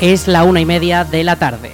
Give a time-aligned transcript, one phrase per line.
[0.00, 1.72] Es la una y media de la tarde.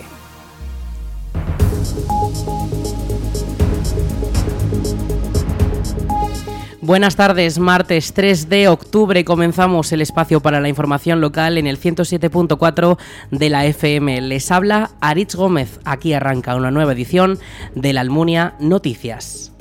[6.80, 11.80] Buenas tardes, martes 3 de octubre comenzamos el espacio para la información local en el
[11.80, 12.96] 107.4
[13.32, 14.20] de la FM.
[14.20, 15.80] Les habla Aritz Gómez.
[15.84, 17.40] Aquí arranca una nueva edición
[17.74, 19.51] de la Almunia Noticias.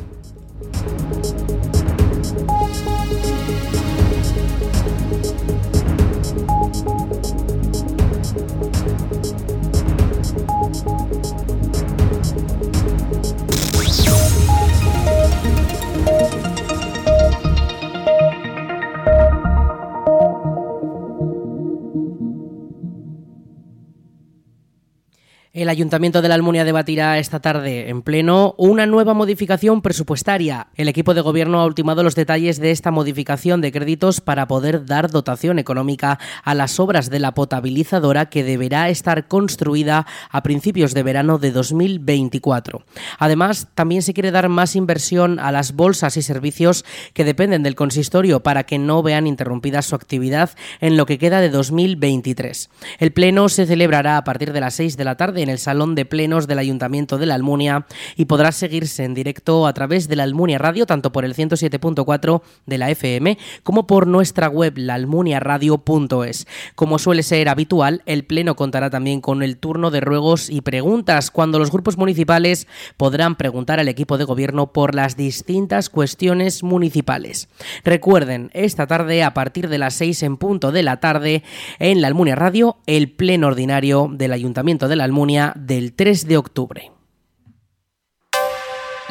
[25.71, 30.67] Ayuntamiento de la Almunia debatirá esta tarde en pleno una nueva modificación presupuestaria.
[30.75, 34.85] El equipo de gobierno ha ultimado los detalles de esta modificación de créditos para poder
[34.85, 40.93] dar dotación económica a las obras de la potabilizadora que deberá estar construida a principios
[40.93, 42.83] de verano de 2024.
[43.17, 47.75] Además, también se quiere dar más inversión a las bolsas y servicios que dependen del
[47.75, 50.49] consistorio para que no vean interrumpida su actividad
[50.81, 52.69] en lo que queda de 2023.
[52.99, 55.95] El pleno se celebrará a partir de las 6 de la tarde en el Salón
[55.95, 60.15] de Plenos del Ayuntamiento de la Almunia y podrá seguirse en directo a través de
[60.15, 66.47] la Almunia Radio, tanto por el 107.4 de la FM como por nuestra web, laalmuniaradio.es.
[66.75, 71.31] Como suele ser habitual, el Pleno contará también con el turno de ruegos y preguntas,
[71.31, 72.67] cuando los grupos municipales
[72.97, 77.47] podrán preguntar al equipo de gobierno por las distintas cuestiones municipales.
[77.83, 81.43] Recuerden, esta tarde, a partir de las 6 en punto de la tarde,
[81.79, 86.37] en la Almunia Radio, el Pleno Ordinario del Ayuntamiento de la Almunia del 3 de
[86.37, 86.91] octubre.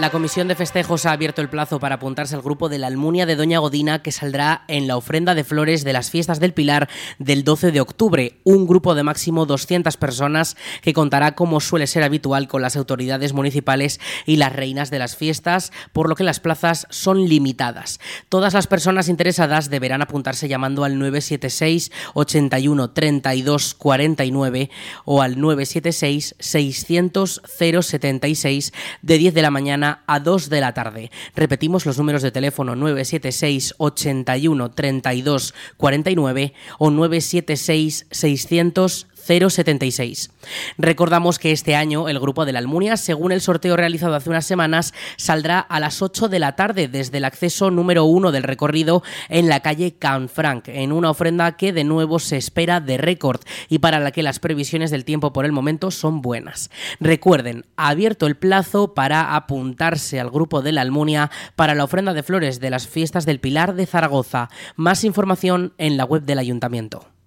[0.00, 3.26] La Comisión de Festejos ha abierto el plazo para apuntarse al grupo de la Almunia
[3.26, 6.88] de Doña Godina que saldrá en la ofrenda de flores de las fiestas del Pilar
[7.18, 8.40] del 12 de octubre.
[8.42, 13.34] Un grupo de máximo 200 personas que contará, como suele ser habitual, con las autoridades
[13.34, 18.00] municipales y las reinas de las fiestas, por lo que las plazas son limitadas.
[18.30, 24.70] Todas las personas interesadas deberán apuntarse llamando al 976 81 32 49
[25.04, 28.72] o al 976 600 076
[29.02, 31.10] de 10 de la mañana a 2 de la tarde.
[31.34, 40.30] Repetimos los números de teléfono 976 81 32 49 o 976 600 076.
[40.78, 44.46] Recordamos que este año el grupo de la Almunia, según el sorteo realizado hace unas
[44.46, 49.02] semanas, saldrá a las 8 de la tarde desde el acceso número 1 del recorrido
[49.28, 53.78] en la calle Canfranc, en una ofrenda que de nuevo se espera de récord y
[53.78, 56.70] para la que las previsiones del tiempo por el momento son buenas.
[56.98, 62.14] Recuerden, ha abierto el plazo para apuntarse al grupo de la Almunia para la ofrenda
[62.14, 64.48] de flores de las fiestas del Pilar de Zaragoza.
[64.76, 67.19] Más información en la web del ayuntamiento.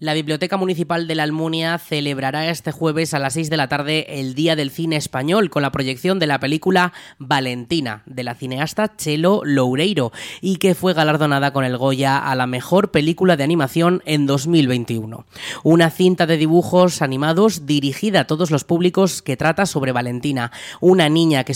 [0.00, 4.20] La Biblioteca Municipal de la Almunia celebrará este jueves a las 6 de la tarde
[4.20, 8.94] el Día del Cine Español con la proyección de la película Valentina de la cineasta
[8.96, 14.00] Chelo Loureiro y que fue galardonada con el Goya a la mejor película de animación
[14.06, 15.26] en 2021.
[15.64, 21.08] Una cinta de dibujos animados dirigida a todos los públicos que trata sobre Valentina, una
[21.08, 21.54] niña que,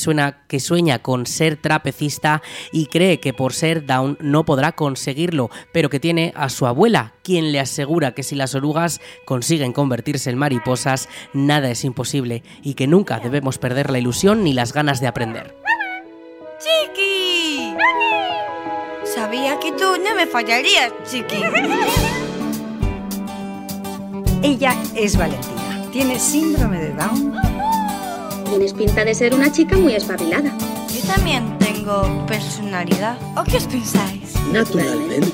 [0.48, 2.42] que sueña con ser trapecista
[2.72, 7.14] y cree que por ser down no podrá conseguirlo, pero que tiene a su abuela,
[7.22, 12.72] quien le asegura que si las orugas consiguen convertirse en mariposas, nada es imposible y
[12.72, 15.54] que nunca debemos perder la ilusión ni las ganas de aprender.
[16.59, 17.75] ¡Chiqui!
[19.04, 21.42] Sabía que tú no me fallarías, Chiqui.
[24.42, 25.91] Ella es Valentina.
[25.92, 27.34] Tiene síndrome de Down.
[28.48, 30.56] Tienes pinta de ser una chica muy espabilada.
[30.88, 33.19] Yo también tengo personalidad.
[33.37, 34.34] ¿O qué os pensáis?
[34.50, 35.32] Naturalmente.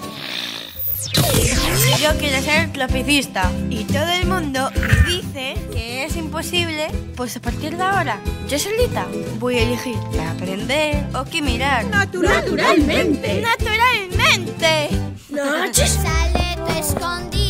[2.00, 6.86] Yo quiero ser trapecista y todo el mundo me dice que es imposible,
[7.16, 9.04] pues a partir de ahora yo solita
[9.40, 11.86] voy a elegir qué aprender o qué mirar.
[11.86, 13.40] Naturalmente.
[13.40, 14.90] ¡Naturalmente!
[15.74, 17.47] Sale tu escondite,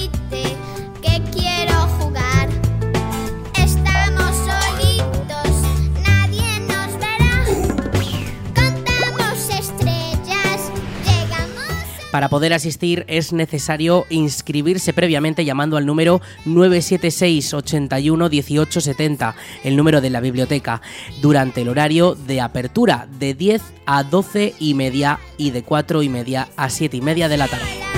[12.10, 19.34] Para poder asistir es necesario inscribirse previamente llamando al número 976 81 18 70,
[19.64, 20.81] el número de la biblioteca,
[21.20, 26.08] durante el horario de apertura de 10 a 12 y media y de 4 y
[26.08, 27.97] media a 7 y media de la tarde.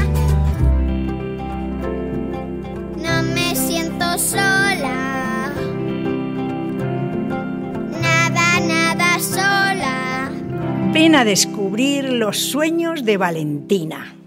[11.00, 14.19] Ven a descubrir los sueños de Valentina.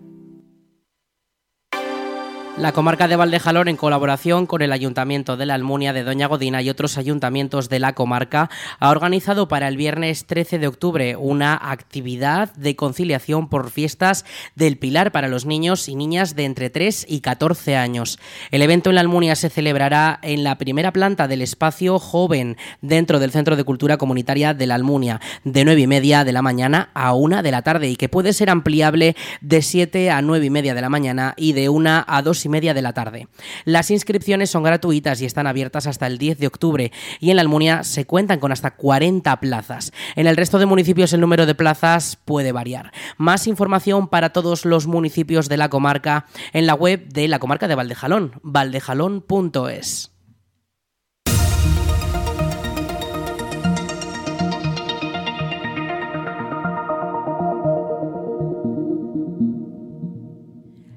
[2.64, 6.62] La comarca de Valdejalón, en colaboración con el Ayuntamiento de la Almunia de Doña Godina
[6.62, 8.50] y otros ayuntamientos de la comarca,
[8.80, 14.24] ha organizado para el viernes 13 de octubre una actividad de conciliación por fiestas
[14.56, 18.18] del Pilar para los niños y niñas de entre 3 y 14 años.
[18.50, 23.20] El evento en la Almunia se celebrará en la primera planta del espacio joven dentro
[23.20, 26.92] del Centro de Cultura Comunitaria de la Almunia, de 9 y media de la mañana
[26.94, 30.50] a 1 de la tarde y que puede ser ampliable de 7 a 9 y
[30.50, 33.28] media de la mañana y de 1 a 2 y media de la tarde.
[33.66, 37.42] Las inscripciones son gratuitas y están abiertas hasta el 10 de octubre y en la
[37.42, 39.92] Almunia se cuentan con hasta 40 plazas.
[40.16, 42.94] En el resto de municipios el número de plazas puede variar.
[43.18, 47.68] Más información para todos los municipios de la comarca en la web de la comarca
[47.68, 50.13] de Valdejalón, valdejalón.es.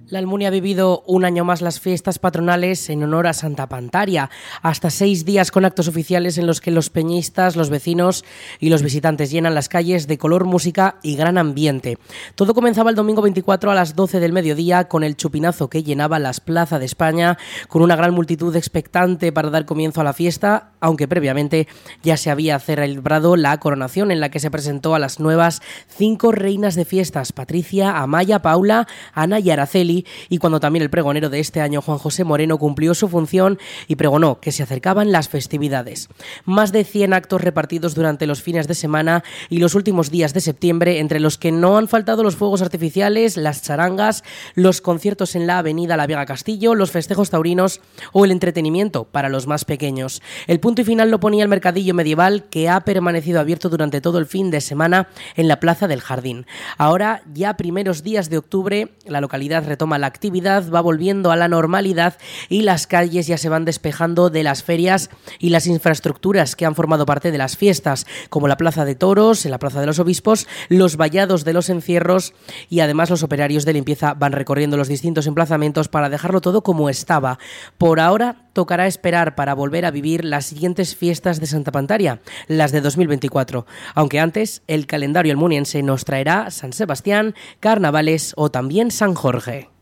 [0.09, 4.31] La Almunia ha vivido un año más las fiestas patronales en honor a Santa Pantaria,
[4.63, 8.25] hasta seis días con actos oficiales en los que los peñistas, los vecinos
[8.61, 11.99] y los visitantes llenan las calles de color, música y gran ambiente.
[12.37, 16.21] Todo comenzaba el domingo 24 a las 12 del mediodía con el chupinazo que llenaba
[16.21, 17.37] las plazas de España,
[17.67, 21.67] con una gran multitud expectante para dar comienzo a la fiesta, aunque previamente
[22.05, 26.31] ya se había celebrado la coronación en la que se presentó a las nuevas cinco
[26.31, 29.96] reinas de fiestas, Patricia, Amaya, Paula, Ana y Araceli,
[30.29, 33.59] y cuando también el pregonero de este año, Juan José Moreno, cumplió su función
[33.89, 36.09] y pregonó que se acercaban las festividades.
[36.45, 40.41] Más de 100 actos repartidos durante los fines de semana y los últimos días de
[40.41, 45.47] septiembre, entre los que no han faltado los fuegos artificiales, las charangas, los conciertos en
[45.47, 47.81] la avenida La Vega Castillo, los festejos taurinos
[48.13, 50.23] o el entretenimiento para los más pequeños.
[50.47, 54.19] El punto y final lo ponía el mercadillo medieval que ha permanecido abierto durante todo
[54.19, 56.47] el fin de semana en la Plaza del Jardín.
[56.79, 61.49] Ahora, ya primeros días de octubre, la localidad retoma la actividad, va volviendo a la
[61.49, 62.19] normalidad
[62.49, 66.75] y las calles ya se van despejando de las ferias y las infraestructuras que han
[66.75, 70.47] formado parte de las fiestas, como la Plaza de Toros, la Plaza de los Obispos,
[70.69, 72.35] los vallados de los encierros
[72.69, 76.91] y además los operarios de limpieza van recorriendo los distintos emplazamientos para dejarlo todo como
[76.91, 77.39] estaba.
[77.79, 82.73] Por ahora tocará esperar para volver a vivir las siguientes fiestas de Santa Pantaria, las
[82.73, 89.15] de 2024, aunque antes el calendario almuniense nos traerá San Sebastián, carnavales o también San
[89.15, 89.76] Jorge.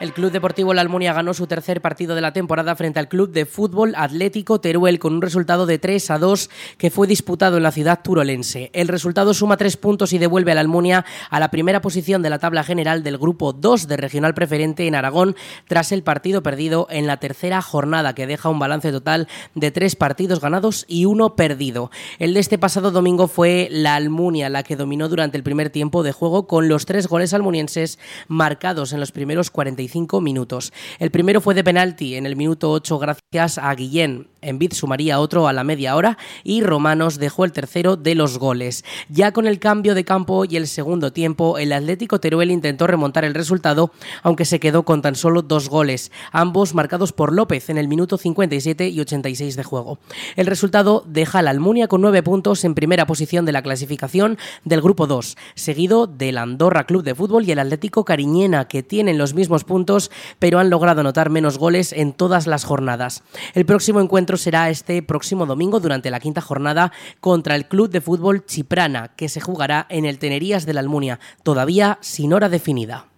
[0.00, 3.32] El Club Deportivo La Almunia ganó su tercer partido de la temporada frente al Club
[3.32, 6.48] de Fútbol Atlético Teruel con un resultado de 3 a 2
[6.78, 8.70] que fue disputado en la ciudad turolense.
[8.72, 12.30] El resultado suma tres puntos y devuelve a la Almunia a la primera posición de
[12.30, 15.36] la tabla general del grupo 2 de regional preferente en Aragón
[15.68, 19.96] tras el partido perdido en la tercera jornada que deja un balance total de tres
[19.96, 21.90] partidos ganados y uno perdido.
[22.18, 26.02] El de este pasado domingo fue la Almunia la que dominó durante el primer tiempo
[26.02, 27.98] de juego con los tres goles almunienses
[28.28, 29.89] marcados en los primeros 45
[30.20, 30.72] minutos.
[30.98, 34.29] El primero fue de penalti en el minuto 8 gracias a Guillén.
[34.42, 38.84] Envid sumaría otro a la media hora y Romanos dejó el tercero de los goles.
[39.08, 43.24] Ya con el cambio de campo y el segundo tiempo, el Atlético Teruel intentó remontar
[43.24, 43.92] el resultado,
[44.22, 48.18] aunque se quedó con tan solo dos goles, ambos marcados por López en el minuto
[48.18, 49.98] 57 y 86 de juego.
[50.36, 54.38] El resultado deja a la Almunia con nueve puntos en primera posición de la clasificación
[54.64, 59.18] del grupo 2, seguido del Andorra Club de Fútbol y el Atlético Cariñena, que tienen
[59.18, 63.22] los mismos puntos pero han logrado anotar menos goles en todas las jornadas.
[63.54, 68.00] El próximo encuentro será este próximo domingo durante la quinta jornada contra el Club de
[68.00, 73.09] Fútbol Chiprana, que se jugará en el Tenerías de la Almunia, todavía sin hora definida.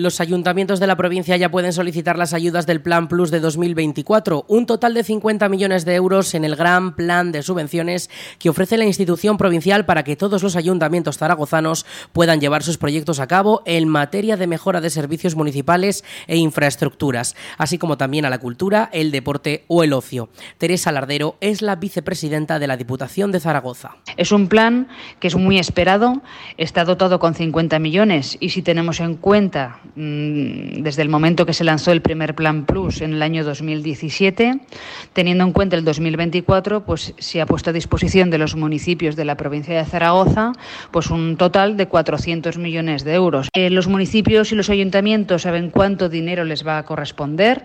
[0.00, 4.46] Los ayuntamientos de la provincia ya pueden solicitar las ayudas del Plan Plus de 2024,
[4.48, 8.78] un total de 50 millones de euros en el gran plan de subvenciones que ofrece
[8.78, 13.60] la institución provincial para que todos los ayuntamientos zaragozanos puedan llevar sus proyectos a cabo
[13.66, 18.88] en materia de mejora de servicios municipales e infraestructuras, así como también a la cultura,
[18.94, 20.30] el deporte o el ocio.
[20.56, 23.96] Teresa Lardero es la vicepresidenta de la Diputación de Zaragoza.
[24.16, 24.88] Es un plan
[25.18, 26.22] que es muy esperado,
[26.56, 31.64] está dotado con 50 millones y si tenemos en cuenta desde el momento que se
[31.64, 34.60] lanzó el primer Plan Plus en el año 2017.
[35.12, 39.24] Teniendo en cuenta el 2024, pues se ha puesto a disposición de los municipios de
[39.24, 40.52] la provincia de Zaragoza
[40.90, 43.48] pues un total de 400 millones de euros.
[43.54, 47.64] Eh, los municipios y los ayuntamientos saben cuánto dinero les va a corresponder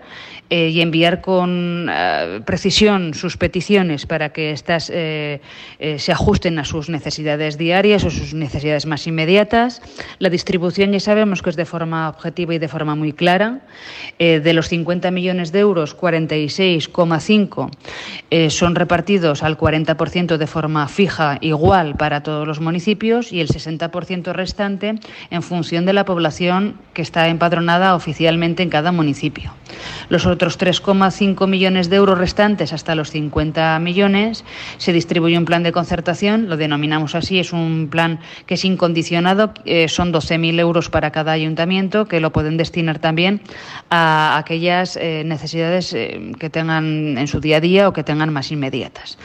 [0.50, 6.88] eh, y enviar con eh, precisión sus peticiones para que éstas se ajusten a sus
[6.88, 9.82] necesidades diarias o sus necesidades más inmediatas.
[10.18, 13.60] La distribución ya sabemos que es de forma objetiva y de forma muy clara.
[14.18, 17.70] de los 50 millones de euros, 46,5
[18.50, 24.32] son repartidos al 40% de forma fija igual para todos los municipios y el 60%
[24.32, 24.94] restante
[25.30, 29.52] en función de la población que está empadronada oficialmente en cada municipio.
[30.08, 34.44] Los otros 3,5 millones de euros restantes hasta los 50 millones
[34.78, 39.52] se distribuye un plan de concertación, lo denominamos así, es un plan que es incondicionado,
[39.64, 43.40] eh, son 12.000 euros para cada ayuntamiento que lo pueden destinar también
[43.90, 48.32] a aquellas eh, necesidades eh, que tengan en su día a día o que tengan
[48.32, 49.18] más inmediatas.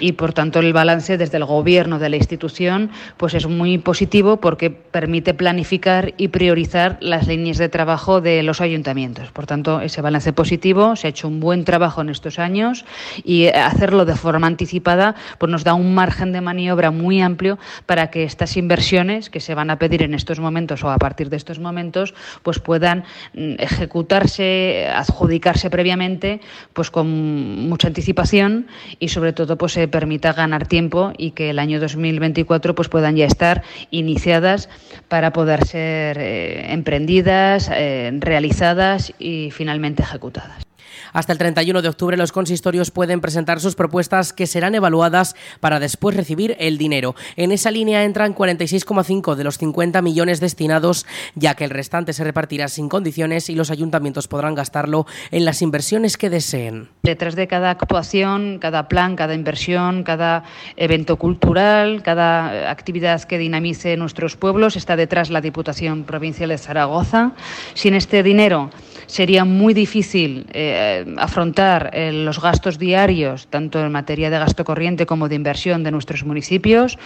[0.00, 4.38] Y por tanto el balance desde el gobierno de la institución pues es muy positivo
[4.38, 9.30] porque permite planificar y priorizar las líneas de trabajo de los ayuntamientos.
[9.30, 12.84] Por tanto, ese balance positivo, se ha hecho un buen trabajo en estos años
[13.24, 18.10] y hacerlo de forma anticipada pues nos da un margen de maniobra muy amplio para
[18.10, 21.36] que estas inversiones que se van a pedir en estos momentos o a partir de
[21.36, 23.04] estos momentos pues puedan
[23.34, 26.40] mm, ejecutarse, adjudicarse previamente
[26.72, 28.66] pues con mucha anticipación
[28.98, 33.16] y sobre todo pues se permita ganar tiempo y que el año 2024 pues puedan
[33.16, 34.68] ya estar iniciadas
[35.08, 40.65] para poder ser eh, emprendidas, eh, realizadas y finalmente ejecutadas.
[41.12, 45.80] Hasta el 31 de octubre los consistorios pueden presentar sus propuestas que serán evaluadas para
[45.80, 47.14] después recibir el dinero.
[47.36, 52.24] En esa línea entran 46,5 de los 50 millones destinados, ya que el restante se
[52.24, 56.88] repartirá sin condiciones y los ayuntamientos podrán gastarlo en las inversiones que deseen.
[57.02, 60.44] Detrás de cada actuación, cada plan, cada inversión, cada
[60.76, 67.32] evento cultural, cada actividad que dinamice nuestros pueblos, está detrás la Diputación Provincial de Zaragoza.
[67.74, 68.70] Sin este dinero
[69.06, 70.85] sería muy difícil eh,
[71.18, 75.90] afrontar eh, los gastos diarios, tanto en materia de gasto corriente como de inversión de
[75.90, 76.98] nuestros municipios.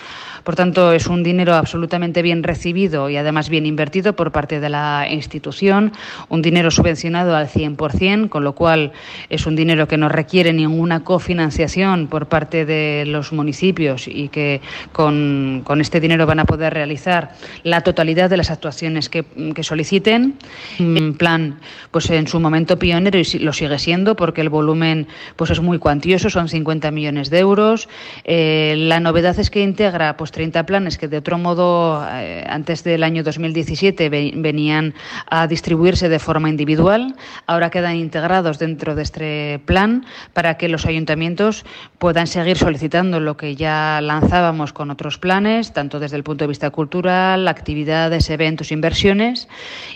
[0.44, 4.68] Por tanto, es un dinero absolutamente bien recibido y además bien invertido por parte de
[4.68, 5.92] la institución,
[6.28, 8.92] un dinero subvencionado al 100%, con lo cual
[9.28, 14.60] es un dinero que no requiere ninguna cofinanciación por parte de los municipios y que
[14.92, 17.32] con, este dinero van a poder realizar
[17.62, 19.24] la totalidad de las actuaciones que,
[19.62, 20.36] soliciten.
[20.78, 21.60] En plan
[21.90, 25.78] pues en su momento pionero y lo sigue siendo porque el volumen pues es muy
[25.78, 27.88] cuantioso, son 50 millones de euros.
[28.24, 32.84] Eh, la novedad es que integra pues 30 planes que de otro modo eh, antes
[32.84, 34.94] del año 2017 venían
[35.28, 37.14] a distribuirse de forma individual,
[37.46, 41.64] ahora quedan integrados dentro de este plan para que los ayuntamientos
[41.98, 46.48] puedan seguir solicitando lo que ya lanzábamos con otros planes, tanto desde el punto de
[46.48, 49.48] vista cultural, actividades, eventos, inversiones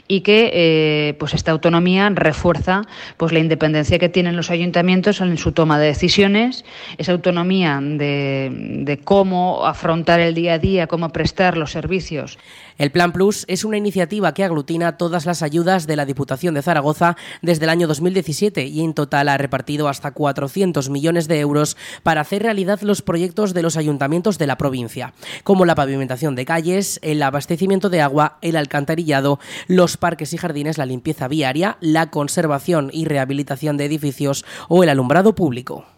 [0.08, 2.82] y que eh, pues esta autonomía refuerza
[3.16, 6.64] pues la independencia que tienen los ayuntamientos en su toma de decisiones,
[6.98, 8.50] esa autonomía de,
[8.84, 12.38] de cómo afrontar el día a día, cómo prestar los servicios.
[12.76, 16.62] El Plan Plus es una iniciativa que aglutina todas las ayudas de la Diputación de
[16.62, 21.76] Zaragoza desde el año 2017 y en total ha repartido hasta 400 millones de euros
[22.02, 26.44] para hacer realidad los proyectos de los ayuntamientos de la provincia, como la pavimentación de
[26.44, 32.10] calles, el abastecimiento de agua, el alcantarillado, los parques y jardines, la limpieza viaria, la
[32.10, 35.93] conservación y rehabilitación de edificios o el alumbrado público.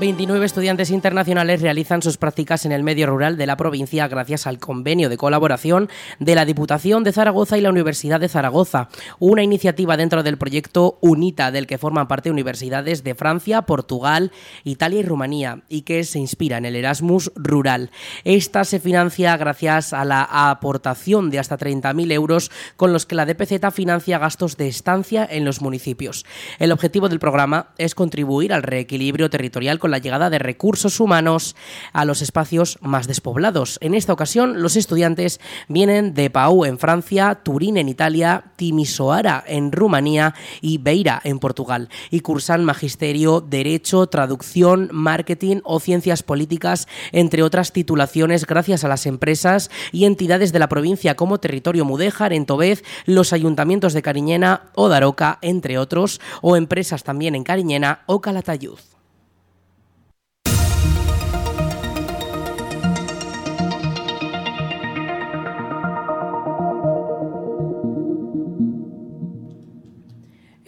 [0.00, 4.58] 29 estudiantes internacionales realizan sus prácticas en el medio rural de la provincia gracias al
[4.58, 8.88] convenio de colaboración de la Diputación de Zaragoza y la Universidad de Zaragoza,
[9.18, 14.32] una iniciativa dentro del proyecto UNITA del que forman parte universidades de Francia, Portugal,
[14.64, 17.90] Italia y Rumanía y que se inspira en el Erasmus rural.
[18.24, 23.26] Esta se financia gracias a la aportación de hasta 30.000 euros con los que la
[23.26, 26.24] DPZ financia gastos de estancia en los municipios.
[26.58, 31.56] El objetivo del programa es contribuir al reequilibrio territorial con la llegada de recursos humanos
[31.92, 33.78] a los espacios más despoblados.
[33.80, 39.72] En esta ocasión, los estudiantes vienen de Pau en Francia, Turín en Italia, Timisoara en
[39.72, 47.42] Rumanía y Beira en Portugal y cursan magisterio, derecho, traducción, marketing o ciencias políticas, entre
[47.42, 52.46] otras titulaciones gracias a las empresas y entidades de la provincia como Territorio Mudéjar en
[52.46, 58.20] Tobez, los ayuntamientos de Cariñena o Daroca, entre otros, o empresas también en Cariñena o
[58.20, 58.78] Calatayud.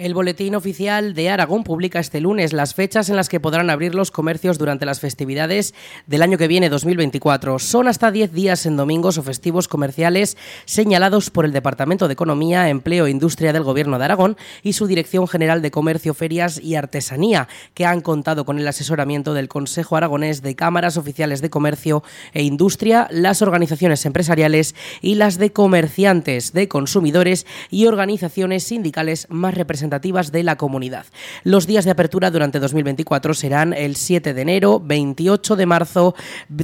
[0.02, 3.94] El Boletín Oficial de Aragón publica este lunes las fechas en las que podrán abrir
[3.94, 5.75] los comercios durante las festividades
[6.09, 7.61] del año que viene, 2024.
[7.61, 12.68] Son hasta 10 días en domingos o festivos comerciales señalados por el Departamento de Economía,
[12.68, 16.75] Empleo e Industria del Gobierno de Aragón y su Dirección General de Comercio, Ferias y
[16.75, 22.02] Artesanía, que han contado con el asesoramiento del Consejo Aragonés de Cámaras Oficiales de Comercio
[22.32, 29.54] e Industria, las organizaciones empresariales y las de comerciantes, de consumidores y organizaciones sindicales más
[29.54, 31.06] representativas de la comunidad.
[31.44, 36.14] Los días de apertura durante 2024 serán el 7 de enero, 28 de marzo,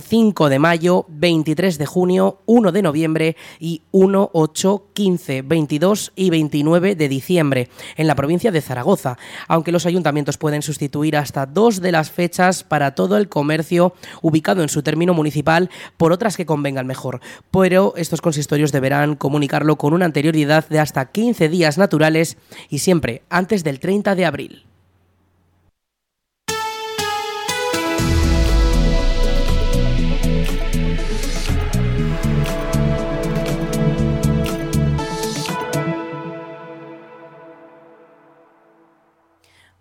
[0.00, 6.30] 5 de mayo, 23 de junio, 1 de noviembre y 1, 8, 15, 22 y
[6.30, 11.80] 29 de diciembre en la provincia de Zaragoza, aunque los ayuntamientos pueden sustituir hasta dos
[11.80, 16.46] de las fechas para todo el comercio ubicado en su término municipal por otras que
[16.46, 17.20] convengan mejor.
[17.50, 22.36] Pero estos consistorios deberán comunicarlo con una anterioridad de hasta 15 días naturales
[22.68, 24.67] y siempre antes del 30 de abril.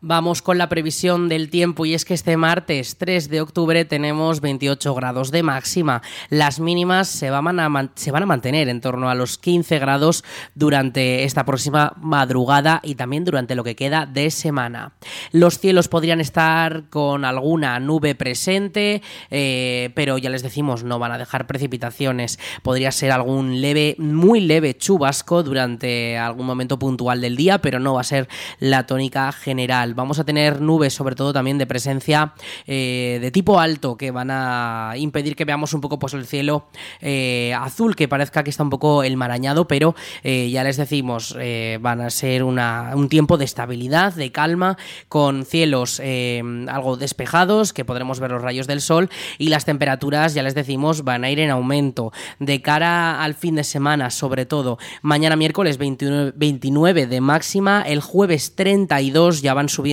[0.09, 4.39] Vamos con la previsión del tiempo y es que este martes 3 de octubre tenemos
[4.39, 6.01] 28 grados de máxima.
[6.29, 10.23] Las mínimas se van a, mantener en torno a los 15 grados
[10.55, 14.93] durante esta próxima madrugada y también durante lo que queda de semana.
[15.33, 21.11] Los cielos podrían estar con alguna nube presente, eh, pero ya les decimos, no van
[21.11, 22.39] a dejar precipitaciones.
[22.63, 27.95] Podría ser algún leve, muy leve chubasco durante algún momento puntual del día, pero no
[27.95, 32.33] va a ser la tónica general vamos a tener nubes, sobre todo también de presencia
[32.67, 36.67] eh, de tipo alto, que van a impedir que veamos un poco pues, el cielo
[37.01, 41.35] eh, azul, que parezca que está un poco enmarañado, pero eh, ya les decimos,
[41.81, 44.77] van a ser un tiempo de estabilidad, de calma,
[45.09, 50.43] con cielos algo despejados, que podremos ver los rayos del sol, y las temperaturas, ya
[50.43, 52.13] les decimos, van a ir en aumento.
[52.39, 58.01] De cara al fin de semana, sobre todo, mañana miércoles 29, 29 de máxima, el
[58.01, 59.86] jueves 32 ya van subiendo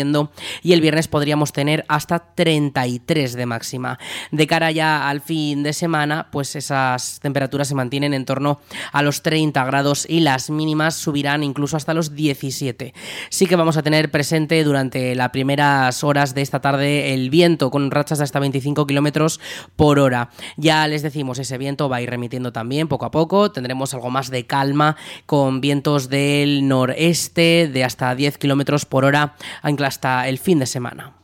[0.62, 3.98] y el viernes podríamos tener hasta 33 de máxima.
[4.30, 8.60] De cara ya al fin de semana, pues esas temperaturas se mantienen en torno
[8.92, 12.94] a los 30 grados y las mínimas subirán incluso hasta los 17.
[13.28, 17.70] Sí que vamos a tener presente durante las primeras horas de esta tarde el viento
[17.70, 19.40] con rachas de hasta 25 kilómetros
[19.76, 20.30] por hora.
[20.56, 23.52] Ya les decimos, ese viento va a ir remitiendo también poco a poco.
[23.52, 29.36] Tendremos algo más de calma con vientos del noreste de hasta 10 kilómetros por hora
[29.84, 31.23] hasta el fin de semana.